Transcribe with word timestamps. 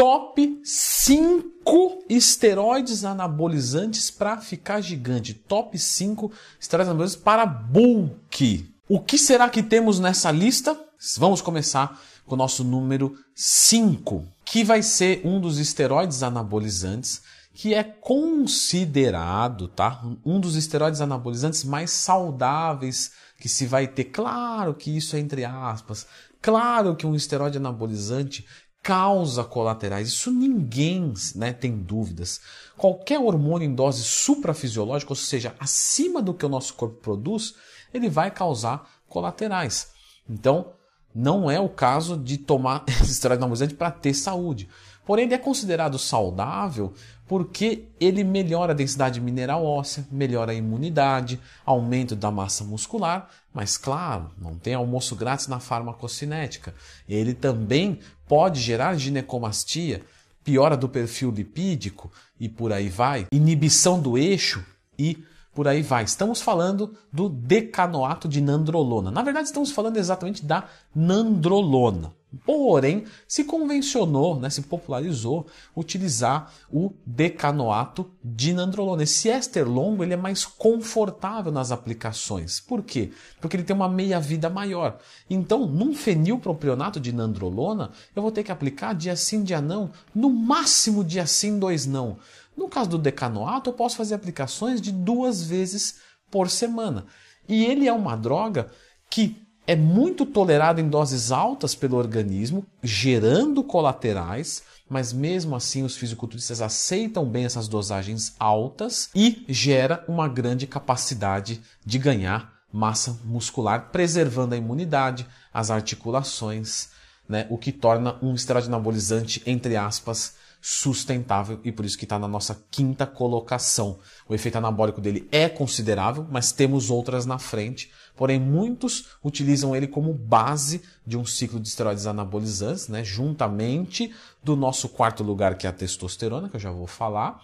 top 0.00 0.62
5 0.64 2.04
esteroides 2.08 3.04
anabolizantes 3.04 4.10
para 4.10 4.38
ficar 4.38 4.80
gigante. 4.80 5.34
Top 5.34 5.78
5 5.78 6.32
esteroides 6.58 6.88
anabolizantes 6.88 7.22
para 7.22 7.44
bulk. 7.44 8.66
O 8.88 8.98
que 8.98 9.18
será 9.18 9.50
que 9.50 9.62
temos 9.62 10.00
nessa 10.00 10.30
lista? 10.30 10.74
Vamos 11.18 11.42
começar 11.42 12.00
com 12.24 12.34
o 12.34 12.38
nosso 12.38 12.64
número 12.64 13.14
5, 13.34 14.26
que 14.42 14.64
vai 14.64 14.82
ser 14.82 15.20
um 15.22 15.38
dos 15.38 15.58
esteroides 15.58 16.22
anabolizantes 16.22 17.20
que 17.52 17.74
é 17.74 17.84
considerado, 17.84 19.68
tá? 19.68 20.02
Um 20.24 20.40
dos 20.40 20.56
esteroides 20.56 21.02
anabolizantes 21.02 21.62
mais 21.62 21.90
saudáveis 21.90 23.12
que 23.38 23.50
se 23.50 23.66
vai 23.66 23.86
ter. 23.86 24.04
Claro 24.04 24.72
que 24.72 24.96
isso 24.96 25.14
é 25.14 25.18
entre 25.18 25.44
aspas. 25.44 26.06
Claro 26.40 26.96
que 26.96 27.06
um 27.06 27.14
esteroide 27.14 27.58
anabolizante 27.58 28.46
causa 28.82 29.44
colaterais. 29.44 30.08
Isso 30.08 30.30
ninguém 30.30 31.12
né, 31.34 31.52
tem 31.52 31.76
dúvidas. 31.76 32.40
Qualquer 32.76 33.18
hormônio 33.18 33.66
em 33.66 33.74
dose 33.74 34.02
suprafisiológica, 34.02 35.12
ou 35.12 35.16
seja, 35.16 35.54
acima 35.58 36.22
do 36.22 36.34
que 36.34 36.46
o 36.46 36.48
nosso 36.48 36.74
corpo 36.74 36.96
produz, 36.96 37.54
ele 37.92 38.08
vai 38.08 38.30
causar 38.30 38.88
colaterais. 39.08 39.92
Então, 40.28 40.72
não 41.14 41.50
é 41.50 41.58
o 41.58 41.68
caso 41.68 42.16
de 42.16 42.38
tomar 42.38 42.84
esteroide 43.02 43.40
anabolizante 43.40 43.74
para 43.74 43.90
ter 43.90 44.14
saúde. 44.14 44.68
Porém, 45.04 45.24
ele 45.24 45.34
é 45.34 45.38
considerado 45.38 45.98
saudável 45.98 46.92
porque 47.30 47.84
ele 48.00 48.24
melhora 48.24 48.72
a 48.72 48.74
densidade 48.74 49.20
mineral 49.20 49.64
óssea, 49.64 50.04
melhora 50.10 50.50
a 50.50 50.54
imunidade, 50.54 51.38
aumento 51.64 52.16
da 52.16 52.28
massa 52.28 52.64
muscular, 52.64 53.30
mas 53.54 53.76
claro, 53.76 54.32
não 54.36 54.56
tem 54.56 54.74
almoço 54.74 55.14
grátis 55.14 55.46
na 55.46 55.60
farmacocinética. 55.60 56.74
Ele 57.08 57.32
também 57.32 58.00
pode 58.26 58.60
gerar 58.60 58.96
ginecomastia, 58.96 60.02
piora 60.42 60.76
do 60.76 60.88
perfil 60.88 61.30
lipídico 61.30 62.10
e 62.40 62.48
por 62.48 62.72
aí 62.72 62.88
vai, 62.88 63.28
inibição 63.30 64.00
do 64.00 64.18
eixo 64.18 64.66
e 64.98 65.16
por 65.54 65.68
aí 65.68 65.82
vai. 65.82 66.02
Estamos 66.02 66.40
falando 66.40 66.96
do 67.12 67.28
decanoato 67.28 68.26
de 68.26 68.40
nandrolona. 68.40 69.08
Na 69.08 69.22
verdade, 69.22 69.46
estamos 69.46 69.70
falando 69.70 69.98
exatamente 69.98 70.44
da 70.44 70.64
nandrolona. 70.92 72.12
Porém, 72.44 73.04
se 73.26 73.42
convencionou, 73.42 74.38
né, 74.38 74.48
se 74.48 74.62
popularizou 74.62 75.46
utilizar 75.76 76.52
o 76.72 76.92
decanoato 77.04 78.08
de 78.22 78.52
nandrolona. 78.52 79.02
Esse 79.02 79.28
éster 79.28 79.68
longo 79.68 80.04
ele 80.04 80.14
é 80.14 80.16
mais 80.16 80.44
confortável 80.44 81.50
nas 81.50 81.72
aplicações. 81.72 82.60
Por 82.60 82.82
quê? 82.82 83.10
Porque 83.40 83.56
ele 83.56 83.64
tem 83.64 83.74
uma 83.74 83.88
meia-vida 83.88 84.48
maior. 84.48 84.98
Então, 85.28 85.66
num 85.66 85.92
fenilpropionato 85.92 87.00
de 87.00 87.12
nandrolona, 87.12 87.90
eu 88.14 88.22
vou 88.22 88.30
ter 88.30 88.44
que 88.44 88.52
aplicar 88.52 88.94
dia 88.94 89.16
sim, 89.16 89.42
dia 89.42 89.60
não, 89.60 89.90
no 90.14 90.30
máximo 90.30 91.02
dia 91.02 91.26
sim, 91.26 91.58
dois 91.58 91.84
não. 91.84 92.16
No 92.56 92.68
caso 92.68 92.90
do 92.90 92.98
decanoato, 92.98 93.70
eu 93.70 93.74
posso 93.74 93.96
fazer 93.96 94.14
aplicações 94.14 94.80
de 94.80 94.92
duas 94.92 95.42
vezes 95.42 95.96
por 96.30 96.48
semana. 96.48 97.06
E 97.48 97.64
ele 97.64 97.88
é 97.88 97.92
uma 97.92 98.16
droga 98.16 98.70
que 99.10 99.42
é 99.66 99.76
muito 99.76 100.26
tolerado 100.26 100.80
em 100.80 100.88
doses 100.88 101.30
altas 101.30 101.74
pelo 101.74 101.96
organismo, 101.96 102.66
gerando 102.82 103.62
colaterais, 103.62 104.62
mas 104.88 105.12
mesmo 105.12 105.54
assim 105.54 105.84
os 105.84 105.96
fisiculturistas 105.96 106.60
aceitam 106.60 107.24
bem 107.24 107.44
essas 107.44 107.68
dosagens 107.68 108.34
altas 108.38 109.08
e 109.14 109.44
gera 109.48 110.04
uma 110.08 110.28
grande 110.28 110.66
capacidade 110.66 111.60
de 111.86 111.98
ganhar 111.98 112.60
massa 112.72 113.18
muscular, 113.24 113.90
preservando 113.90 114.54
a 114.54 114.58
imunidade, 114.58 115.26
as 115.52 115.70
articulações, 115.70 116.88
né, 117.28 117.46
o 117.50 117.58
que 117.58 117.72
torna 117.72 118.16
um 118.22 118.34
esteroide 118.34 118.68
anabolizante, 118.68 119.42
entre 119.46 119.76
aspas, 119.76 120.34
sustentável 120.60 121.58
e 121.64 121.72
por 121.72 121.84
isso 121.84 121.96
que 121.96 122.04
está 122.04 122.18
na 122.18 122.28
nossa 122.28 122.62
quinta 122.70 123.06
colocação. 123.06 123.98
O 124.28 124.34
efeito 124.34 124.58
anabólico 124.58 125.00
dele 125.00 125.28
é 125.32 125.48
considerável, 125.48 126.26
mas 126.30 126.52
temos 126.52 126.90
outras 126.90 127.24
na 127.24 127.38
frente. 127.38 127.90
Porém, 128.16 128.38
muitos 128.38 129.06
utilizam 129.24 129.74
ele 129.74 129.86
como 129.86 130.12
base 130.12 130.82
de 131.06 131.16
um 131.16 131.24
ciclo 131.24 131.58
de 131.58 131.68
esteroides 131.68 132.06
anabolizantes, 132.06 132.88
né, 132.88 133.02
juntamente 133.02 134.14
do 134.44 134.54
nosso 134.54 134.88
quarto 134.88 135.22
lugar, 135.22 135.56
que 135.56 135.66
é 135.66 135.70
a 135.70 135.72
testosterona, 135.72 136.48
que 136.48 136.56
eu 136.56 136.60
já 136.60 136.70
vou 136.70 136.86
falar 136.86 137.42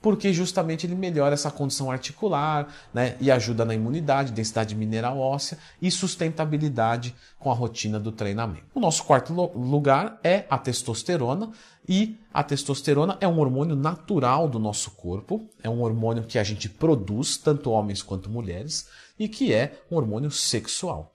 porque 0.00 0.32
justamente 0.32 0.86
ele 0.86 0.94
melhora 0.94 1.34
essa 1.34 1.50
condição 1.50 1.90
articular 1.90 2.68
né, 2.92 3.16
e 3.20 3.30
ajuda 3.30 3.64
na 3.64 3.74
imunidade, 3.74 4.32
densidade 4.32 4.74
mineral 4.74 5.18
óssea 5.18 5.58
e 5.80 5.90
sustentabilidade 5.90 7.14
com 7.38 7.50
a 7.50 7.54
rotina 7.54 7.98
do 7.98 8.12
treinamento. 8.12 8.66
O 8.74 8.80
nosso 8.80 9.04
quarto 9.04 9.32
lugar 9.32 10.18
é 10.22 10.44
a 10.48 10.58
testosterona 10.58 11.50
e 11.88 12.16
a 12.32 12.42
testosterona 12.42 13.16
é 13.20 13.28
um 13.28 13.38
hormônio 13.38 13.76
natural 13.76 14.48
do 14.48 14.58
nosso 14.58 14.90
corpo, 14.92 15.48
é 15.62 15.70
um 15.70 15.80
hormônio 15.82 16.24
que 16.24 16.38
a 16.38 16.44
gente 16.44 16.68
produz, 16.68 17.36
tanto 17.36 17.70
homens 17.70 18.02
quanto 18.02 18.30
mulheres, 18.30 18.88
e 19.18 19.28
que 19.28 19.52
é 19.52 19.80
um 19.90 19.96
hormônio 19.96 20.30
sexual. 20.30 21.12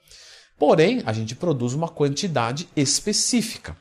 Porém, 0.58 1.02
a 1.06 1.14
gente 1.14 1.36
produz 1.36 1.74
uma 1.74 1.90
quantidade 1.90 2.70
específica. 2.75 3.75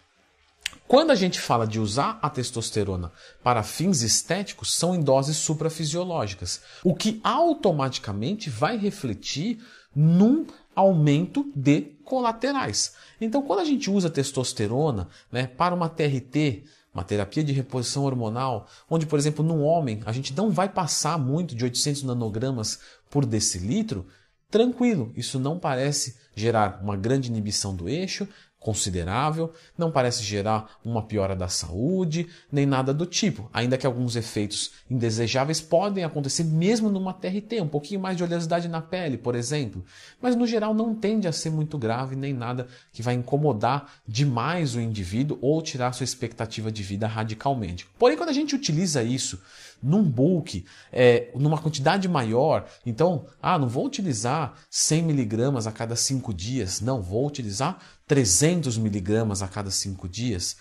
Quando 0.90 1.12
a 1.12 1.14
gente 1.14 1.40
fala 1.40 1.68
de 1.68 1.78
usar 1.78 2.18
a 2.20 2.28
testosterona 2.28 3.12
para 3.44 3.62
fins 3.62 4.02
estéticos, 4.02 4.74
são 4.74 4.92
em 4.92 5.00
doses 5.00 5.36
suprafisiológicas, 5.36 6.62
o 6.82 6.96
que 6.96 7.20
automaticamente 7.22 8.50
vai 8.50 8.76
refletir 8.76 9.60
num 9.94 10.44
aumento 10.74 11.48
de 11.54 11.82
colaterais. 12.04 12.94
Então, 13.20 13.40
quando 13.40 13.60
a 13.60 13.64
gente 13.64 13.88
usa 13.88 14.10
testosterona 14.10 15.06
né, 15.30 15.46
para 15.46 15.76
uma 15.76 15.88
TRT, 15.88 16.64
uma 16.92 17.04
terapia 17.04 17.44
de 17.44 17.52
reposição 17.52 18.02
hormonal, 18.02 18.66
onde, 18.90 19.06
por 19.06 19.16
exemplo, 19.16 19.44
no 19.44 19.60
homem 19.60 20.02
a 20.04 20.10
gente 20.10 20.36
não 20.36 20.50
vai 20.50 20.68
passar 20.68 21.16
muito 21.16 21.54
de 21.54 21.62
800 21.62 22.02
nanogramas 22.02 22.80
por 23.08 23.24
decilitro, 23.24 24.08
tranquilo, 24.50 25.12
isso 25.14 25.38
não 25.38 25.56
parece 25.56 26.16
gerar 26.34 26.80
uma 26.82 26.96
grande 26.96 27.28
inibição 27.28 27.76
do 27.76 27.88
eixo, 27.88 28.26
considerável, 28.60 29.52
não 29.76 29.90
parece 29.90 30.22
gerar 30.22 30.78
uma 30.84 31.02
piora 31.02 31.34
da 31.34 31.48
saúde, 31.48 32.28
nem 32.52 32.66
nada 32.66 32.92
do 32.92 33.06
tipo, 33.06 33.48
ainda 33.54 33.78
que 33.78 33.86
alguns 33.86 34.16
efeitos 34.16 34.72
indesejáveis 34.88 35.62
podem 35.62 36.04
acontecer 36.04 36.44
mesmo 36.44 36.90
numa 36.90 37.14
TRT, 37.14 37.62
um 37.62 37.68
pouquinho 37.68 38.00
mais 38.00 38.18
de 38.18 38.22
oleosidade 38.22 38.68
na 38.68 38.82
pele, 38.82 39.16
por 39.16 39.34
exemplo, 39.34 39.82
mas 40.20 40.36
no 40.36 40.46
geral 40.46 40.74
não 40.74 40.94
tende 40.94 41.26
a 41.26 41.32
ser 41.32 41.50
muito 41.50 41.78
grave 41.78 42.14
nem 42.14 42.34
nada 42.34 42.68
que 42.92 43.02
vai 43.02 43.14
incomodar 43.14 43.90
demais 44.06 44.74
o 44.74 44.80
indivíduo 44.80 45.38
ou 45.40 45.62
tirar 45.62 45.92
sua 45.92 46.04
expectativa 46.04 46.70
de 46.70 46.82
vida 46.82 47.06
radicalmente. 47.06 47.86
Porém, 47.98 48.16
quando 48.16 48.28
a 48.28 48.34
gente 48.34 48.54
utiliza 48.54 49.02
isso 49.02 49.40
num 49.82 50.02
bulk, 50.02 50.64
é, 50.92 51.30
numa 51.34 51.58
quantidade 51.58 52.08
maior. 52.08 52.66
Então, 52.84 53.26
ah, 53.40 53.58
não 53.58 53.68
vou 53.68 53.86
utilizar 53.86 54.54
100 54.68 55.02
miligramas 55.02 55.66
a 55.66 55.72
cada 55.72 55.96
5 55.96 56.34
dias, 56.34 56.80
não, 56.80 57.00
vou 57.00 57.26
utilizar 57.26 57.78
300 58.10 58.76
miligramas 58.76 59.40
a 59.40 59.46
cada 59.46 59.70
5 59.70 60.08
dias. 60.08 60.56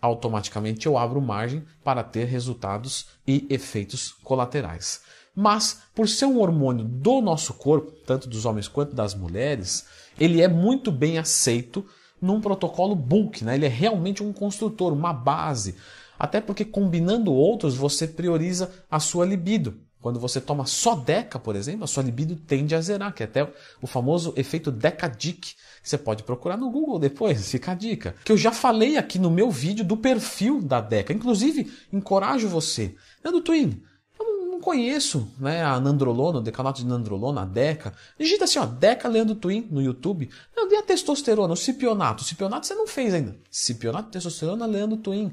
Automaticamente 0.00 0.86
eu 0.86 0.96
abro 0.96 1.20
margem 1.20 1.62
para 1.84 2.02
ter 2.02 2.24
resultados 2.24 3.08
e 3.28 3.46
efeitos 3.50 4.12
colaterais. 4.24 5.02
Mas, 5.34 5.82
por 5.94 6.08
ser 6.08 6.24
um 6.24 6.40
hormônio 6.40 6.86
do 6.86 7.20
nosso 7.20 7.52
corpo, 7.52 7.92
tanto 8.06 8.26
dos 8.26 8.46
homens 8.46 8.66
quanto 8.66 8.96
das 8.96 9.14
mulheres, 9.14 9.84
ele 10.18 10.40
é 10.40 10.48
muito 10.48 10.90
bem 10.90 11.18
aceito 11.18 11.84
num 12.18 12.40
protocolo 12.40 12.94
bulk, 12.94 13.44
né? 13.44 13.56
ele 13.56 13.66
é 13.66 13.68
realmente 13.68 14.22
um 14.22 14.32
construtor, 14.32 14.90
uma 14.94 15.12
base. 15.12 15.74
Até 16.18 16.40
porque 16.40 16.64
combinando 16.64 17.30
outros 17.30 17.76
você 17.76 18.06
prioriza 18.08 18.72
a 18.90 18.98
sua 18.98 19.26
libido. 19.26 19.85
Quando 20.06 20.20
você 20.20 20.40
toma 20.40 20.66
só 20.66 20.94
Deca, 20.94 21.36
por 21.36 21.56
exemplo, 21.56 21.82
a 21.82 21.86
sua 21.88 22.00
libido 22.00 22.36
tende 22.36 22.76
a 22.76 22.80
zerar, 22.80 23.12
que 23.12 23.24
é 23.24 23.26
até 23.26 23.52
o 23.82 23.88
famoso 23.88 24.32
efeito 24.36 24.70
Decadic. 24.70 25.56
Você 25.82 25.98
pode 25.98 26.22
procurar 26.22 26.56
no 26.56 26.70
Google 26.70 27.00
depois, 27.00 27.42
fica 27.50 27.72
a 27.72 27.74
dica. 27.74 28.14
Que 28.24 28.30
eu 28.30 28.36
já 28.36 28.52
falei 28.52 28.96
aqui 28.96 29.18
no 29.18 29.28
meu 29.28 29.50
vídeo 29.50 29.84
do 29.84 29.96
perfil 29.96 30.62
da 30.62 30.80
Deca. 30.80 31.12
Inclusive, 31.12 31.72
encorajo 31.92 32.46
você. 32.46 32.94
Nando 33.24 33.40
Twin, 33.40 33.82
eu 34.16 34.46
não 34.46 34.60
conheço 34.60 35.28
né, 35.40 35.64
a 35.64 35.80
Nandrolona, 35.80 36.38
o 36.38 36.42
decanato 36.42 36.82
de 36.82 36.86
Nandrolona, 36.86 37.42
a 37.42 37.44
Deca. 37.44 37.92
Digita 38.16 38.44
assim, 38.44 38.60
ó, 38.60 38.64
Deca 38.64 39.08
Leandro 39.08 39.34
Twin 39.34 39.66
no 39.72 39.82
YouTube. 39.82 40.30
Eu 40.56 40.68
dei 40.68 40.78
a 40.78 40.82
testosterona, 40.82 41.52
o 41.52 41.56
cipionato. 41.56 42.22
O 42.22 42.24
cipionato 42.24 42.64
você 42.64 42.76
não 42.76 42.86
fez 42.86 43.12
ainda. 43.12 43.36
Cipionato, 43.50 44.10
testosterona, 44.10 44.66
Leandro 44.66 44.98
Twin. 44.98 45.32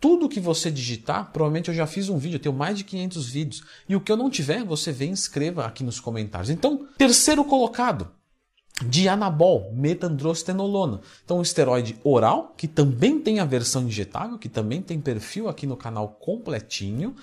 Tudo 0.00 0.28
que 0.28 0.40
você 0.40 0.70
digitar, 0.70 1.30
provavelmente 1.30 1.68
eu 1.68 1.74
já 1.74 1.86
fiz 1.86 2.08
um 2.08 2.16
vídeo, 2.16 2.36
eu 2.36 2.40
tenho 2.40 2.54
mais 2.54 2.78
de 2.78 2.84
500 2.84 3.28
vídeos. 3.28 3.62
E 3.86 3.94
o 3.94 4.00
que 4.00 4.10
eu 4.10 4.16
não 4.16 4.30
tiver, 4.30 4.64
você 4.64 4.90
vem 4.90 5.10
e 5.10 5.12
escreva 5.12 5.66
aqui 5.66 5.84
nos 5.84 6.00
comentários. 6.00 6.48
Então, 6.48 6.88
terceiro 6.96 7.44
colocado, 7.44 8.10
Dianabol, 8.82 9.72
metandrostenolona. 9.74 11.00
Então, 11.22 11.38
um 11.38 11.42
esteroide 11.42 11.98
oral, 12.02 12.54
que 12.56 12.66
também 12.66 13.20
tem 13.20 13.38
a 13.38 13.44
versão 13.44 13.86
injetável, 13.86 14.38
que 14.38 14.48
também 14.48 14.80
tem 14.80 14.98
perfil 14.98 15.48
aqui 15.48 15.66
no 15.66 15.76
canal 15.76 16.08
completinho. 16.08 17.14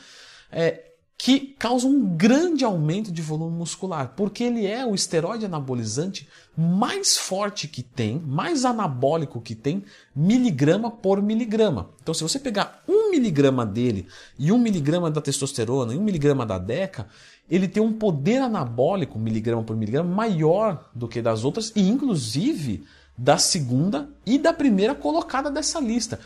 É, 0.51 0.83
que 1.17 1.39
causa 1.57 1.87
um 1.87 2.15
grande 2.15 2.63
aumento 2.63 3.11
de 3.11 3.23
volume 3.23 3.57
muscular, 3.57 4.13
porque 4.15 4.43
ele 4.43 4.67
é 4.67 4.85
o 4.85 4.93
esteroide 4.93 5.45
anabolizante 5.45 6.27
mais 6.55 7.17
forte 7.17 7.67
que 7.67 7.81
tem, 7.81 8.19
mais 8.19 8.63
anabólico 8.63 9.41
que 9.41 9.55
tem, 9.55 9.83
miligrama 10.15 10.91
por 10.91 11.21
miligrama. 11.21 11.89
Então, 12.03 12.13
se 12.13 12.21
você 12.21 12.37
pegar 12.37 12.83
um 12.87 13.09
miligrama 13.09 13.65
dele 13.65 14.07
e 14.37 14.51
um 14.51 14.59
miligrama 14.59 15.09
da 15.09 15.19
testosterona 15.19 15.93
e 15.93 15.97
um 15.97 16.03
miligrama 16.03 16.45
da 16.45 16.59
DECA, 16.59 17.07
ele 17.49 17.67
tem 17.67 17.81
um 17.81 17.93
poder 17.93 18.37
anabólico, 18.37 19.17
miligrama 19.17 19.63
por 19.63 19.75
miligrama, 19.75 20.13
maior 20.13 20.87
do 20.93 21.07
que 21.07 21.21
das 21.21 21.43
outras 21.43 21.71
e, 21.75 21.81
inclusive, 21.81 22.85
da 23.17 23.39
segunda 23.39 24.09
e 24.23 24.37
da 24.37 24.53
primeira 24.53 24.93
colocada 24.93 25.49
dessa 25.49 25.79
lista. 25.79 26.19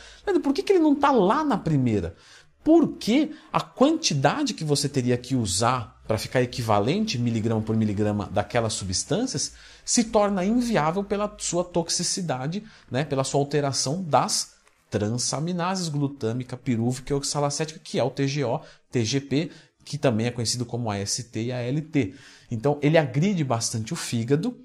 Por 0.43 0.53
que, 0.53 0.61
que 0.61 0.73
ele 0.73 0.83
não 0.83 0.93
está 0.93 1.11
lá 1.11 1.43
na 1.43 1.57
primeira? 1.57 2.15
Porque 2.63 3.31
a 3.51 3.59
quantidade 3.59 4.53
que 4.53 4.63
você 4.63 4.87
teria 4.87 5.17
que 5.17 5.35
usar 5.35 5.99
para 6.07 6.17
ficar 6.17 6.41
equivalente 6.41 7.17
miligrama 7.17 7.61
por 7.61 7.75
miligrama 7.75 8.29
daquelas 8.31 8.73
substâncias 8.73 9.53
se 9.83 10.05
torna 10.05 10.45
inviável 10.45 11.03
pela 11.03 11.33
sua 11.39 11.63
toxicidade, 11.63 12.63
né, 12.89 13.03
pela 13.03 13.23
sua 13.23 13.39
alteração 13.39 14.03
das 14.03 14.55
transaminases 14.89 15.87
glutâmica, 15.87 16.57
pirúvica 16.57 17.13
e 17.13 17.15
oxalacética, 17.15 17.79
que 17.81 17.97
é 17.97 18.03
o 18.03 18.11
TGO, 18.11 18.61
TGP, 18.91 19.49
que 19.85 19.97
também 19.97 20.27
é 20.27 20.31
conhecido 20.31 20.65
como 20.65 20.91
AST 20.91 21.35
e 21.35 21.51
ALT. 21.51 22.13
Então 22.51 22.77
ele 22.81 22.97
agride 22.97 23.43
bastante 23.43 23.93
o 23.93 23.95
fígado, 23.95 24.55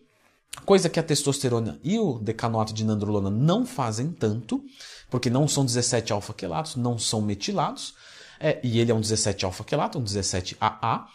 coisa 0.64 0.88
que 0.88 0.98
a 0.98 1.02
testosterona 1.02 1.78
e 1.82 1.98
o 1.98 2.18
decanoato 2.18 2.72
de 2.72 2.84
nandrolona 2.84 3.30
não 3.30 3.66
fazem 3.66 4.10
tanto 4.10 4.64
porque 5.10 5.30
não 5.30 5.46
são 5.46 5.64
17 5.64 6.12
alfa-quelatos, 6.12 6.76
não 6.76 6.98
são 6.98 7.20
metilados, 7.22 7.94
é, 8.40 8.58
e 8.62 8.80
ele 8.80 8.90
é 8.90 8.94
um 8.94 9.00
17 9.00 9.44
alfa-quelato, 9.44 9.98
um 9.98 10.04
17AA. 10.04 11.06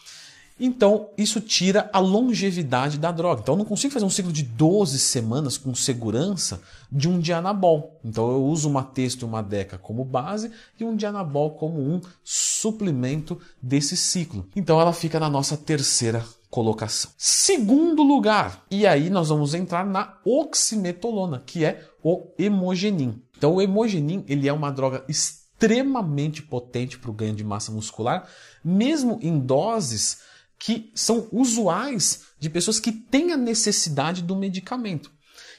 Então, 0.60 1.10
isso 1.18 1.42
tira 1.42 1.90
a 1.92 2.00
longevidade 2.00 3.00
da 3.00 3.12
droga. 3.12 3.42
Então, 3.42 3.56
eu 3.56 3.58
não 3.58 3.66
consigo 3.66 3.94
fazer 3.94 4.06
um 4.06 4.10
ciclo 4.12 4.32
de 4.32 4.44
12 4.44 5.00
semanas 5.00 5.58
com 5.58 5.74
segurança 5.74 6.62
de 6.92 7.10
um 7.10 7.20
dianabol. 7.20 8.00
Então, 8.06 8.30
eu 8.30 8.44
uso 8.44 8.70
uma 8.70 8.84
texto 8.84 9.24
e 9.24 9.26
uma 9.26 9.42
deca 9.42 9.78
como 9.78 10.06
base 10.06 10.52
e 10.80 10.84
um 10.84 10.96
dianabol 10.96 11.56
como 11.56 11.82
um 11.82 12.00
suplemento 12.24 13.40
desse 13.62 13.98
ciclo. 13.98 14.48
Então, 14.56 14.80
ela 14.80 14.94
fica 14.94 15.20
na 15.20 15.30
nossa 15.30 15.58
terceira 15.58 16.24
colocação. 16.52 17.10
Segundo 17.18 18.04
lugar, 18.04 18.66
e 18.70 18.86
aí 18.86 19.10
nós 19.10 19.30
vamos 19.30 19.54
entrar 19.54 19.86
na 19.86 20.20
oximetolona, 20.26 21.42
que 21.44 21.64
é 21.64 21.88
o 22.04 22.28
hemogenin. 22.38 23.24
Então, 23.38 23.56
o 23.56 23.62
hemogenin 23.62 24.24
ele 24.28 24.48
é 24.48 24.54
uma 24.54 24.70
droga 24.70 25.04
extremamente 25.08 26.44
potente 26.44 27.00
para 27.00 27.10
o 27.10 27.14
ganho 27.14 27.34
de 27.34 27.44
massa 27.44 27.72
muscular, 27.72 28.28
mesmo 28.64 29.18
em 29.22 29.40
doses 29.40 30.20
que 30.60 30.92
são 30.94 31.28
usuais 31.32 32.26
de 32.38 32.50
pessoas 32.50 32.80
que 32.80 32.92
têm 32.92 33.32
a 33.32 33.38
necessidade 33.38 34.22
do 34.22 34.36
medicamento. 34.36 35.10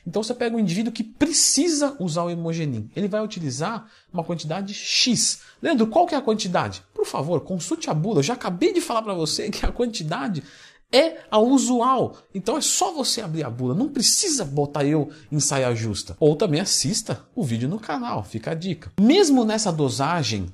Então 0.06 0.22
você 0.22 0.34
pega 0.34 0.56
um 0.56 0.58
indivíduo 0.58 0.92
que 0.92 1.04
precisa 1.04 1.96
usar 2.00 2.24
o 2.24 2.30
hemogenin. 2.30 2.90
Ele 2.94 3.06
vai 3.06 3.22
utilizar 3.22 3.88
uma 4.12 4.24
quantidade 4.24 4.74
X. 4.74 5.40
Leandro, 5.60 5.86
qual 5.86 6.06
que 6.06 6.14
é 6.14 6.18
a 6.18 6.22
quantidade? 6.22 6.82
Por 6.92 7.06
favor, 7.06 7.40
consulte 7.42 7.88
a 7.88 7.94
bula. 7.94 8.18
Eu 8.18 8.24
já 8.24 8.34
acabei 8.34 8.72
de 8.72 8.80
falar 8.80 9.02
para 9.02 9.14
você 9.14 9.48
que 9.48 9.64
a 9.64 9.70
quantidade 9.70 10.42
é 10.92 11.24
a 11.30 11.38
usual. 11.38 12.18
Então 12.34 12.56
é 12.56 12.60
só 12.60 12.92
você 12.92 13.22
abrir 13.22 13.44
a 13.44 13.50
bula, 13.50 13.74
não 13.74 13.88
precisa 13.88 14.44
botar 14.44 14.84
eu 14.84 15.10
em 15.30 15.40
saia 15.40 15.74
justa. 15.74 16.16
Ou 16.20 16.36
também 16.36 16.60
assista 16.60 17.24
o 17.34 17.42
vídeo 17.42 17.68
no 17.68 17.80
canal, 17.80 18.22
fica 18.22 18.50
a 18.50 18.54
dica. 18.54 18.92
Mesmo 19.00 19.44
nessa 19.44 19.72
dosagem 19.72 20.52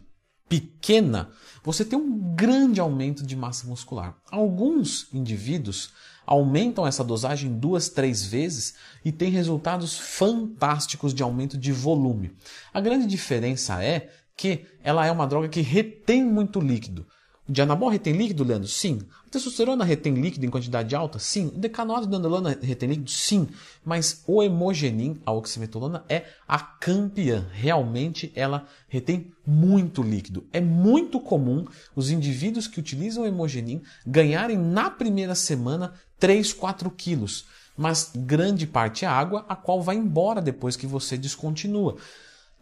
pequena, 0.49 1.31
você 1.63 1.85
tem 1.85 1.99
um 1.99 2.35
grande 2.35 2.81
aumento 2.81 3.27
de 3.27 3.37
massa 3.37 3.67
muscular. 3.67 4.17
Alguns 4.31 5.09
indivíduos 5.13 5.91
aumentam 6.25 6.87
essa 6.87 7.03
dosagem 7.03 7.59
duas, 7.59 7.89
três 7.89 8.25
vezes 8.25 8.75
e 9.05 9.11
têm 9.11 9.31
resultados 9.31 9.99
fantásticos 9.99 11.13
de 11.13 11.23
aumento 11.23 11.57
de 11.57 11.73
volume. 11.73 12.33
A 12.73 12.81
grande 12.81 13.07
diferença 13.07 13.83
é 13.83 14.11
que 14.37 14.67
ela 14.83 15.05
é 15.05 15.11
uma 15.11 15.27
droga 15.27 15.49
que 15.49 15.61
retém 15.61 16.25
muito 16.25 16.61
líquido. 16.61 17.07
Dianabol 17.49 17.89
retém 17.89 18.13
líquido, 18.13 18.45
Leandro? 18.45 18.69
Sim. 18.69 19.01
A 19.27 19.31
testosterona 19.31 19.83
retém 19.83 20.13
líquido 20.15 20.45
em 20.45 20.51
quantidade 20.51 20.95
alta? 20.95 21.19
Sim. 21.19 21.47
O 21.47 21.59
decanoato 21.59 22.07
de 22.07 22.15
androlona 22.15 22.59
retém 22.61 22.91
líquido? 22.91 23.11
Sim. 23.11 23.49
Mas 23.83 24.23
o 24.27 24.43
hemogenin, 24.43 25.19
a 25.25 25.33
oximetolona, 25.33 26.05
é 26.11 26.27
a 26.47 26.59
campeã. 26.59 27.47
Realmente 27.51 28.31
ela 28.35 28.67
retém 28.87 29.33
muito 29.47 30.03
líquido. 30.03 30.47
É 30.53 30.61
muito 30.61 31.19
comum 31.19 31.65
os 31.97 32.11
indivíduos 32.11 32.67
que 32.67 32.79
utilizam 32.79 33.23
o 33.23 33.27
hemogenin 33.27 33.81
ganharem 34.07 34.59
na 34.59 34.91
primeira 34.91 35.35
semana 35.35 35.95
3, 36.21 36.53
4 36.53 36.91
quilos. 36.91 37.47
Mas 37.75 38.11
grande 38.15 38.67
parte 38.67 39.07
é 39.07 39.09
água, 39.09 39.47
a 39.49 39.57
qual 39.57 39.81
vai 39.81 39.97
embora 39.97 40.43
depois 40.43 40.77
que 40.77 40.87
você 40.87 41.17
descontinua. 41.17 41.97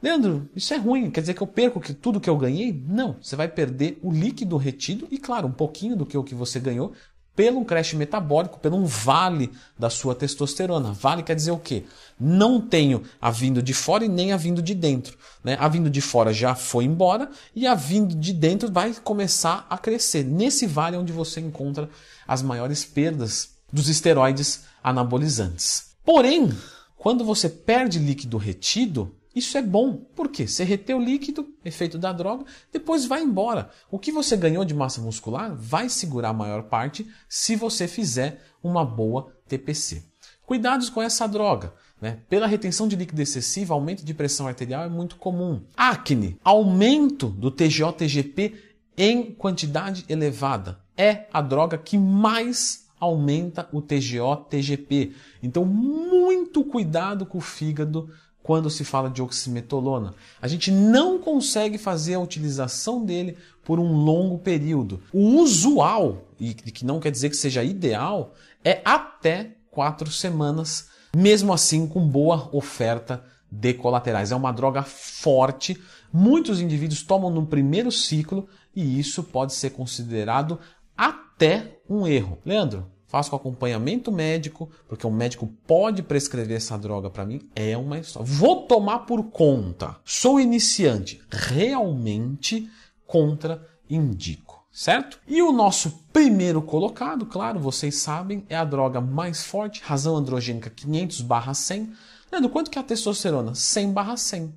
Leandro, 0.03 0.49
isso 0.55 0.75
é 0.75 0.77
ruim, 0.77 1.11
quer 1.11 1.21
dizer 1.21 1.35
que 1.35 1.43
eu 1.43 1.47
perco 1.47 1.81
tudo 1.95 2.21
que 2.21 2.29
eu 2.29 2.37
ganhei? 2.37 2.85
Não, 2.87 3.17
você 3.21 3.35
vai 3.35 3.49
perder 3.49 3.99
o 4.03 4.13
líquido 4.13 4.57
retido 4.57 5.09
e, 5.11 5.19
claro, 5.19 5.49
um 5.49 5.53
pouquinho 5.53 5.97
do 5.97 6.05
que 6.05 6.17
o 6.17 6.23
que 6.23 6.35
você 6.35 6.61
ganhou 6.61 6.93
pelo 7.37 7.65
crash 7.67 7.93
metabólico, 7.93 8.59
pelo 8.59 8.79
um 8.79 8.87
vale 8.87 9.53
da 9.79 9.91
sua 9.91 10.15
testosterona. 10.15 10.93
Vale 10.93 11.23
quer 11.23 11.37
dizer 11.37 11.51
o 11.51 11.59
quê? 11.59 11.85
Não 12.19 12.59
tenho 12.59 13.03
a 13.21 13.31
vindo 13.31 13.63
de 13.63 13.75
fora 13.75 14.07
e 14.07 14.09
nem 14.09 14.33
a 14.33 14.39
vindo 14.39 14.63
de 14.63 14.75
dentro. 14.75 15.19
Né? 15.45 15.57
A 15.61 15.69
vindo 15.69 15.91
de 15.91 16.01
fora 16.01 16.33
já 16.33 16.55
foi 16.55 16.85
embora 16.85 17.31
e 17.55 17.67
a 17.67 17.75
vindo 17.75 18.15
de 18.15 18.33
dentro 18.33 18.73
vai 18.73 18.95
começar 19.05 19.67
a 19.69 19.77
crescer. 19.77 20.25
Nesse 20.25 20.67
vale 20.67 20.97
é 20.97 20.99
onde 20.99 21.13
você 21.13 21.39
encontra 21.39 21.91
as 22.27 22.43
maiores 22.43 22.85
perdas 22.85 23.51
dos 23.71 23.89
esteroides 23.89 24.65
anabolizantes. 24.83 25.91
Porém, 26.03 26.51
quando 26.97 27.23
você 27.23 27.51
perde 27.51 27.99
líquido 27.99 28.39
retido, 28.39 29.15
isso 29.37 29.59
é 29.59 29.62
bom. 29.62 29.94
Por 29.94 30.29
quê? 30.29 30.49
Você 30.49 30.65
reteu 30.65 30.97
o 30.97 31.03
líquido, 31.03 31.47
efeito 31.62 31.99
da 31.99 32.11
droga, 32.11 32.47
depois 32.73 33.05
vai 33.05 33.23
embora. 33.23 33.69
O 33.91 33.99
que 33.99 34.11
você 34.11 34.35
ganhou 34.35 34.65
de 34.65 34.73
massa 34.73 35.03
muscular 35.03 35.55
vai 35.55 35.91
segurar 35.91 36.31
a 36.31 36.33
maior 36.33 36.62
parte 36.62 37.06
se 37.29 37.55
você 37.55 37.87
fizer 37.87 38.43
uma 38.62 38.83
boa 38.83 39.31
TPC. 39.47 40.03
Cuidados 40.47 40.88
com 40.88 41.03
essa 41.03 41.27
droga. 41.27 41.75
Né? 42.00 42.21
Pela 42.31 42.47
retenção 42.47 42.88
de 42.88 42.97
líquido 42.97 43.21
excessiva, 43.21 43.75
aumento 43.75 44.05
de 44.05 44.15
pressão 44.15 44.47
arterial 44.47 44.85
é 44.85 44.88
muito 44.88 45.17
comum. 45.17 45.62
Acne, 45.77 46.38
aumento 46.43 47.29
do 47.29 47.50
TGO-TGP 47.50 48.55
em 48.97 49.35
quantidade 49.35 50.06
elevada. 50.09 50.81
É 50.97 51.27
a 51.31 51.43
droga 51.43 51.77
que 51.77 51.99
mais 51.99 52.87
aumenta 52.99 53.69
o 53.73 53.83
TGO-TGP. 53.83 55.12
Então, 55.43 55.65
muito 55.65 56.65
cuidado 56.65 57.27
com 57.27 57.38
o 57.38 57.43
fígado 57.43 58.11
quando 58.47 58.71
se 58.71 58.85
fala 58.85 59.11
de 59.11 59.21
oximetolona. 59.21 60.15
A 60.41 60.47
gente 60.47 60.71
não 60.71 61.19
consegue 61.19 61.79
fazer 61.79 62.15
a 62.15 62.21
utilização 62.21 63.05
dele 63.05 63.37
por 63.65 63.81
um 63.81 63.93
longo 63.93 64.38
período. 64.38 65.03
O 65.12 65.41
usual, 65.41 66.29
e 66.38 66.55
que 66.55 66.85
não 66.85 67.00
quer 67.00 67.11
dizer 67.11 67.29
que 67.29 67.37
seja 67.37 67.65
ideal, 67.65 68.35
é 68.65 68.81
até 68.85 69.57
quatro 69.69 70.12
semanas, 70.12 70.88
mesmo 71.17 71.53
assim 71.53 71.88
com 71.88 72.07
boa 72.07 72.49
oferta 72.53 73.25
de 73.50 73.75
colaterais. 73.75 74.31
É 74.31 74.37
uma 74.37 74.53
droga 74.53 74.85
forte, 74.85 75.76
muitos 76.12 76.61
indivíduos 76.61 77.03
tomam 77.03 77.31
no 77.33 77.47
primeiro 77.47 77.91
ciclo 77.91 78.47
e 78.73 79.00
isso 79.00 79.25
pode 79.25 79.55
ser 79.55 79.71
considerado 79.71 80.57
até 80.97 81.81
um 81.91 82.07
erro. 82.07 82.38
Leandro, 82.47 82.87
faço 83.07 83.31
com 83.31 83.37
acompanhamento 83.37 84.11
médico, 84.11 84.69
porque 84.89 85.07
um 85.07 85.11
médico 85.11 85.47
pode 85.67 86.03
prescrever 86.03 86.57
essa 86.57 86.77
droga 86.77 87.09
para 87.09 87.25
mim, 87.25 87.49
é 87.55 87.77
uma 87.77 87.99
história. 87.99 88.27
Vou 88.27 88.67
tomar 88.67 89.01
por 89.01 89.25
conta. 89.25 89.97
Sou 90.05 90.41
iniciante, 90.41 91.23
realmente 91.31 92.69
contraindico, 93.07 94.67
certo? 94.73 95.21
E 95.27 95.41
o 95.41 95.53
nosso 95.53 96.05
primeiro 96.13 96.61
colocado, 96.61 97.27
claro, 97.27 97.61
vocês 97.61 97.97
sabem, 97.97 98.45
é 98.49 98.57
a 98.57 98.65
droga 98.65 99.01
mais 99.01 99.45
forte, 99.45 99.83
razão 99.85 100.17
androgênica 100.17 100.71
500/100. 100.71 101.93
Leandro, 102.33 102.51
quanto 102.51 102.71
que 102.71 102.79
é 102.79 102.81
a 102.81 102.85
testosterona? 102.85 103.55
100/100. 103.55 104.53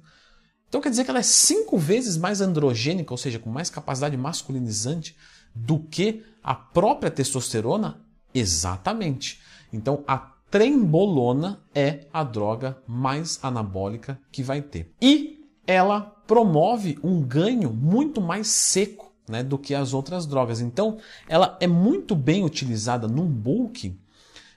Então 0.68 0.82
quer 0.82 0.90
dizer 0.90 1.04
que 1.04 1.10
ela 1.10 1.20
é 1.20 1.24
cinco 1.24 1.78
vezes 1.78 2.18
mais 2.18 2.42
androgênica, 2.42 3.14
ou 3.14 3.18
seja, 3.18 3.40
com 3.40 3.50
mais 3.50 3.70
capacidade 3.70 4.18
masculinizante 4.18 5.16
do 5.54 5.80
que 5.80 6.24
a 6.44 6.54
própria 6.54 7.12
testosterona 7.12 8.00
Exatamente. 8.34 9.40
Então 9.72 10.04
a 10.08 10.18
trembolona 10.50 11.60
é 11.74 12.08
a 12.12 12.24
droga 12.24 12.78
mais 12.88 13.40
anabólica 13.44 14.20
que 14.32 14.42
vai 14.42 14.62
ter. 14.62 14.92
E 15.02 15.48
ela 15.66 16.02
promove 16.02 16.98
um 17.04 17.22
ganho 17.22 17.72
muito 17.72 18.20
mais 18.20 18.48
seco 18.48 19.12
né, 19.28 19.44
do 19.44 19.58
que 19.58 19.76
as 19.76 19.94
outras 19.94 20.26
drogas. 20.26 20.60
Então 20.60 20.98
ela 21.28 21.56
é 21.60 21.68
muito 21.68 22.16
bem 22.16 22.44
utilizada 22.44 23.08
num 23.08 23.28
bulk 23.28 23.96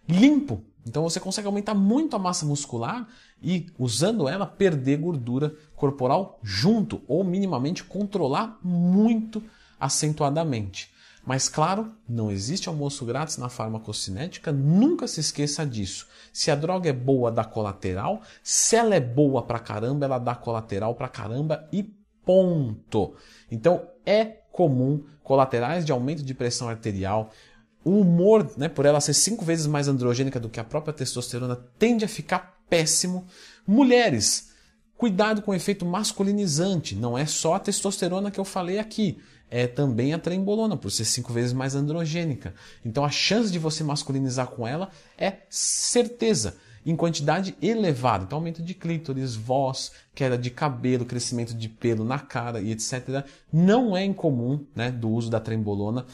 limpo. 0.09 0.63
Então 0.87 1.03
você 1.03 1.21
consegue 1.21 1.47
aumentar 1.47 1.75
muito 1.75 2.17
a 2.17 2.19
massa 2.19 2.45
muscular 2.45 3.07
e, 3.43 3.67
usando 3.79 4.29
ela, 4.29 4.47
perder 4.47 4.99
gordura 4.99 5.55
corporal 5.77 6.41
junto 6.43 7.03
ou 7.07 7.23
minimamente 7.23 7.85
controlar 7.85 8.59
muito 8.63 9.43
acentuadamente. 9.79 10.91
Mas 11.25 11.49
claro, 11.49 11.93
não 12.09 12.31
existe 12.31 12.69
almoço 12.69 13.07
grátis 13.07 13.39
na 13.39 13.49
farmacocinética, 13.49 14.51
nunca 14.51 15.07
se 15.07 15.21
esqueça 15.21 15.65
disso. 15.65 16.09
Se 16.33 16.51
a 16.51 16.57
droga 16.57 16.91
é 16.91 16.93
boa, 16.93 17.31
dá 17.31 17.45
colateral. 17.45 18.23
Se 18.43 18.75
ela 18.75 18.95
é 18.95 19.01
boa 19.01 19.43
pra 19.43 19.61
caramba, 19.61 20.05
ela 20.05 20.19
dá 20.19 20.35
colateral 20.35 20.95
pra 20.95 21.09
caramba 21.09 21.69
e 21.73 21.85
ponto. 22.25 23.15
Então 23.51 23.87
é 24.05 24.25
comum 24.51 25.05
colaterais 25.23 25.85
de 25.85 25.93
aumento 25.93 26.23
de 26.23 26.35
pressão 26.35 26.69
arterial. 26.69 27.31
O 27.85 28.01
humor, 28.01 28.51
né, 28.57 28.69
por 28.69 28.85
ela 28.85 29.01
ser 29.01 29.15
cinco 29.15 29.45
vezes 29.45 29.67
mais 29.67 29.87
androgênica 29.87 30.41
do 30.41 30.49
que 30.49 30.61
a 30.61 30.65
própria 30.65 30.93
testosterona, 30.93 31.57
tende 31.79 32.05
a 32.05 32.09
ficar 32.09 32.59
péssimo. 32.69 33.27
Mulheres, 33.67 34.51
cuidado 34.97 35.41
com 35.43 35.53
o 35.53 35.55
efeito 35.55 35.87
masculinizante. 35.87 36.97
Não 36.97 37.17
é 37.17 37.27
só 37.27 37.55
a 37.55 37.61
testosterona 37.61 38.31
que 38.31 38.41
eu 38.41 38.45
falei 38.45 38.79
aqui 38.79 39.21
é 39.53 39.67
também 39.67 40.15
a 40.15 40.19
trembolona, 40.19 40.79
por 40.79 40.91
ser 40.91 41.05
cinco 41.05 41.31
vezes 41.31 41.53
mais 41.53 41.75
androgênica. 41.75 42.55
Então 42.83 43.05
a 43.05 43.11
chance 43.11 43.53
de 43.53 43.59
você 43.59 43.85
masculinizar 43.85 44.47
com 44.47 44.67
ela 44.67 44.89
é 45.19 45.41
certeza, 45.51 46.57
em 46.87 46.97
quantidade 46.97 47.55
elevada. 47.61 48.25
Então 48.25 48.39
aumento 48.39 48.63
de 48.63 48.73
clítoris, 48.73 49.37
voz, 49.37 49.93
queda 50.15 50.39
de 50.39 50.49
cabelo, 50.49 51.05
crescimento 51.05 51.53
de 51.53 51.69
pelo 51.69 52.03
na 52.03 52.19
cara 52.19 52.63
e 52.63 52.73
etc. 52.73 53.27
Não 53.53 53.95
é 53.95 54.03
incomum 54.03 54.65
né, 54.75 54.91
do 54.91 55.11
uso 55.11 55.31
da 55.31 55.39
trembolona 55.39 56.07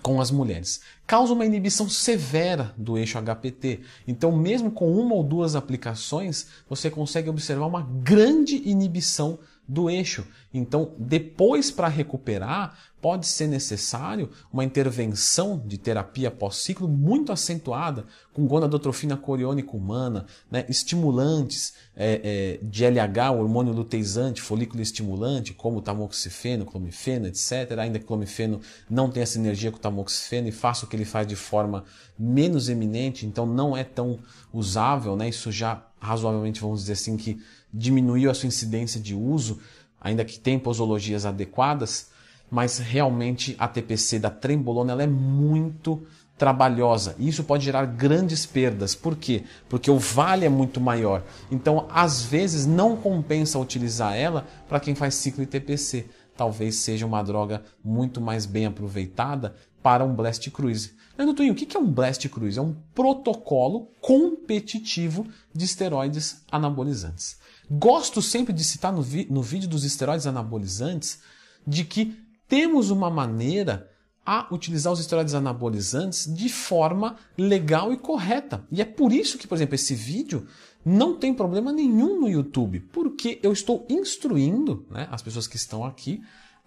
com 0.00 0.20
as 0.20 0.30
mulheres. 0.30 0.80
Causa 1.04 1.32
uma 1.32 1.44
inibição 1.44 1.88
severa 1.88 2.72
do 2.78 2.96
eixo 2.96 3.18
HPT. 3.20 3.80
Então, 4.06 4.30
mesmo 4.30 4.70
com 4.70 4.92
uma 4.92 5.16
ou 5.16 5.24
duas 5.24 5.56
aplicações, 5.56 6.46
você 6.68 6.88
consegue 6.88 7.28
observar 7.28 7.66
uma 7.66 7.82
grande 7.82 8.56
inibição 8.64 9.38
do 9.68 9.88
eixo. 9.90 10.24
Então, 10.54 10.92
depois 10.98 11.70
para 11.70 11.88
recuperar, 11.88 12.76
pode 13.00 13.26
ser 13.26 13.48
necessário 13.48 14.30
uma 14.52 14.64
intervenção 14.64 15.60
de 15.66 15.76
terapia 15.76 16.30
pós-ciclo 16.30 16.86
muito 16.86 17.32
acentuada, 17.32 18.04
com 18.32 18.46
gonadotrofina 18.46 19.16
coriônica 19.16 19.76
humana, 19.76 20.24
né, 20.50 20.64
estimulantes 20.68 21.74
é, 21.96 22.58
é, 22.62 22.64
de 22.64 22.84
LH, 22.84 23.32
hormônio 23.32 23.72
luteizante, 23.72 24.40
folículo 24.40 24.80
estimulante, 24.80 25.52
como 25.52 25.82
tamoxifeno, 25.82 26.64
clomifeno, 26.64 27.26
etc. 27.26 27.78
Ainda 27.78 27.98
que 27.98 28.04
clomifeno 28.04 28.60
não 28.88 29.10
tenha 29.10 29.26
sinergia 29.26 29.70
com 29.70 29.78
o 29.78 29.80
tamoxifeno 29.80 30.48
e 30.48 30.52
faça 30.52 30.86
o 30.86 30.88
que 30.88 30.94
ele 30.94 31.04
faz 31.04 31.26
de 31.26 31.36
forma 31.36 31.84
menos 32.18 32.68
eminente, 32.68 33.26
então 33.26 33.44
não 33.44 33.76
é 33.76 33.82
tão 33.82 34.18
usável, 34.52 35.16
né? 35.16 35.28
isso 35.28 35.50
já 35.50 35.84
razoavelmente, 35.98 36.60
vamos 36.60 36.80
dizer 36.80 36.92
assim, 36.92 37.16
que 37.16 37.42
diminuiu 37.72 38.30
a 38.30 38.34
sua 38.34 38.46
incidência 38.46 39.00
de 39.00 39.14
uso, 39.14 39.60
ainda 40.02 40.24
que 40.24 40.38
tem 40.38 40.58
posologias 40.58 41.24
adequadas, 41.24 42.10
mas 42.50 42.78
realmente 42.78 43.56
a 43.58 43.66
TPC 43.66 44.18
da 44.18 44.28
trembolona 44.28 44.92
ela 44.92 45.02
é 45.02 45.06
muito 45.06 46.06
trabalhosa. 46.36 47.14
E 47.18 47.28
isso 47.28 47.44
pode 47.44 47.64
gerar 47.64 47.86
grandes 47.86 48.44
perdas. 48.44 48.94
Por 48.94 49.16
quê? 49.16 49.44
Porque 49.68 49.90
o 49.90 49.98
vale 49.98 50.44
é 50.44 50.48
muito 50.48 50.80
maior. 50.80 51.22
Então, 51.50 51.86
às 51.88 52.22
vezes, 52.22 52.66
não 52.66 52.96
compensa 52.96 53.58
utilizar 53.58 54.16
ela 54.16 54.46
para 54.68 54.80
quem 54.80 54.94
faz 54.94 55.14
ciclo 55.14 55.44
ITPC. 55.44 56.06
Talvez 56.36 56.76
seja 56.76 57.06
uma 57.06 57.22
droga 57.22 57.62
muito 57.84 58.20
mais 58.20 58.44
bem 58.44 58.66
aproveitada 58.66 59.54
para 59.82 60.04
um 60.04 60.14
Blast 60.14 60.50
Cruise. 60.50 60.94
Leandro 61.16 61.36
Twin, 61.36 61.50
o 61.50 61.54
que 61.54 61.76
é 61.76 61.80
um 61.80 61.90
Blast 61.90 62.28
Cruise? 62.28 62.58
É 62.58 62.62
um 62.62 62.74
protocolo 62.94 63.88
competitivo 64.00 65.26
de 65.54 65.64
esteroides 65.64 66.42
anabolizantes. 66.50 67.36
Gosto 67.74 68.20
sempre 68.20 68.52
de 68.52 68.62
citar 68.62 68.92
no, 68.92 69.02
no 69.30 69.42
vídeo 69.42 69.66
dos 69.66 69.82
esteroides 69.82 70.26
anabolizantes 70.26 71.20
de 71.66 71.84
que 71.84 72.14
temos 72.46 72.90
uma 72.90 73.08
maneira 73.08 73.90
a 74.26 74.46
utilizar 74.52 74.92
os 74.92 75.00
esteroides 75.00 75.32
anabolizantes 75.32 76.32
de 76.32 76.50
forma 76.50 77.16
legal 77.36 77.90
e 77.90 77.96
correta. 77.96 78.62
E 78.70 78.82
é 78.82 78.84
por 78.84 79.10
isso 79.10 79.38
que, 79.38 79.48
por 79.48 79.54
exemplo, 79.54 79.74
esse 79.74 79.94
vídeo 79.94 80.46
não 80.84 81.16
tem 81.16 81.32
problema 81.32 81.72
nenhum 81.72 82.20
no 82.20 82.28
YouTube, 82.28 82.80
porque 82.92 83.40
eu 83.42 83.52
estou 83.52 83.86
instruindo 83.88 84.86
né, 84.90 85.08
as 85.10 85.22
pessoas 85.22 85.46
que 85.46 85.56
estão 85.56 85.82
aqui 85.82 86.22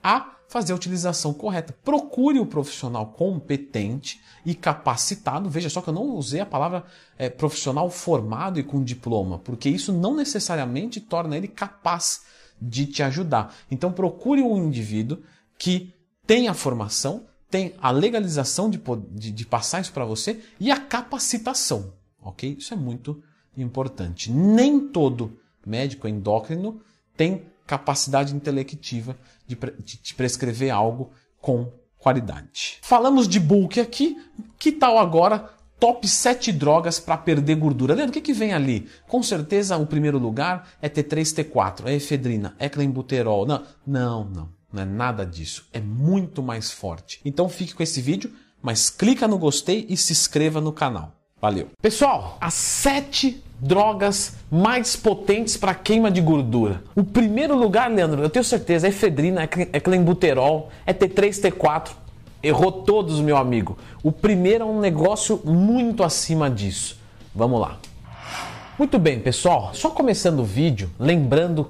a 0.05 0.35
fazer 0.47 0.71
a 0.71 0.75
utilização 0.75 1.33
correta. 1.33 1.75
Procure 1.83 2.39
o 2.39 2.45
profissional 2.45 3.07
competente 3.07 4.21
e 4.45 4.53
capacitado. 4.53 5.49
Veja 5.49 5.67
só 5.67 5.81
que 5.81 5.89
eu 5.89 5.93
não 5.93 6.11
usei 6.11 6.41
a 6.41 6.45
palavra 6.45 6.83
é, 7.17 7.27
profissional 7.27 7.89
formado 7.89 8.59
e 8.59 8.63
com 8.63 8.83
diploma, 8.83 9.39
porque 9.39 9.67
isso 9.67 9.91
não 9.91 10.15
necessariamente 10.15 11.01
torna 11.01 11.35
ele 11.35 11.47
capaz 11.47 12.21
de 12.61 12.85
te 12.85 13.01
ajudar. 13.01 13.55
Então 13.71 13.91
procure 13.91 14.43
um 14.43 14.67
indivíduo 14.67 15.23
que 15.57 15.91
tem 16.27 16.47
a 16.47 16.53
formação, 16.53 17.25
tem 17.49 17.73
a 17.81 17.89
legalização 17.89 18.69
de, 18.69 18.79
de, 19.09 19.31
de 19.31 19.45
passar 19.45 19.81
isso 19.81 19.91
para 19.91 20.05
você 20.05 20.39
e 20.59 20.69
a 20.69 20.79
capacitação. 20.79 21.93
Ok? 22.21 22.57
Isso 22.59 22.75
é 22.75 22.77
muito 22.77 23.23
importante. 23.57 24.31
Nem 24.31 24.87
todo 24.87 25.39
médico 25.65 26.07
endócrino 26.07 26.79
tem 27.17 27.43
capacidade 27.65 28.35
intelectiva 28.35 29.17
de, 29.47 29.57
de 29.83 29.97
te 29.97 30.15
prescrever 30.15 30.71
algo 30.71 31.11
com 31.41 31.71
qualidade. 31.97 32.77
Falamos 32.81 33.27
de 33.27 33.39
bulk 33.39 33.79
aqui, 33.79 34.17
que 34.59 34.71
tal 34.71 34.97
agora 34.97 35.49
top 35.79 36.07
7 36.07 36.51
drogas 36.51 36.99
para 36.99 37.17
perder 37.17 37.55
gordura. 37.55 37.93
Leandro, 37.93 38.11
o 38.11 38.13
que, 38.13 38.21
que 38.21 38.33
vem 38.33 38.53
ali? 38.53 38.87
Com 39.07 39.21
certeza 39.21 39.77
o 39.77 39.85
primeiro 39.85 40.17
lugar 40.17 40.69
é 40.81 40.89
T3, 40.89 41.45
T4, 41.51 41.87
é 41.87 41.93
efedrina, 41.93 42.55
é 42.59 42.69
clenbuterol. 42.69 43.45
Não, 43.45 43.63
não, 43.85 44.25
não, 44.25 44.49
não 44.71 44.81
é 44.81 44.85
nada 44.85 45.25
disso. 45.25 45.67
É 45.73 45.79
muito 45.79 46.41
mais 46.41 46.71
forte. 46.71 47.19
Então 47.25 47.49
fique 47.49 47.73
com 47.73 47.83
esse 47.83 48.01
vídeo, 48.01 48.31
mas 48.61 48.89
clica 48.89 49.27
no 49.27 49.37
gostei 49.37 49.85
e 49.89 49.97
se 49.97 50.13
inscreva 50.13 50.61
no 50.61 50.71
canal. 50.71 51.13
Valeu. 51.41 51.69
Pessoal, 51.81 52.37
as 52.39 52.53
7 52.53 53.43
drogas 53.59 54.35
mais 54.51 54.95
potentes 54.95 55.57
para 55.57 55.73
queima 55.73 56.11
de 56.11 56.21
gordura. 56.21 56.83
O 56.95 57.03
primeiro 57.03 57.57
lugar, 57.57 57.89
Leandro, 57.89 58.21
eu 58.21 58.29
tenho 58.29 58.43
certeza, 58.43 58.87
é 58.87 58.89
efedrina, 58.89 59.43
é 59.43 59.79
clenbuterol, 59.79 60.69
é 60.85 60.93
T3, 60.93 61.51
T4. 61.51 61.89
Errou 62.43 62.71
todos, 62.71 63.19
meu 63.21 63.37
amigo. 63.37 63.77
O 64.03 64.11
primeiro 64.11 64.63
é 64.63 64.67
um 64.67 64.79
negócio 64.79 65.41
muito 65.43 66.03
acima 66.03 66.49
disso. 66.49 66.99
Vamos 67.33 67.59
lá. 67.59 67.77
Muito 68.77 68.99
bem, 68.99 69.19
pessoal. 69.19 69.71
Só 69.73 69.89
começando 69.89 70.39
o 70.39 70.43
vídeo, 70.43 70.91
lembrando 70.99 71.63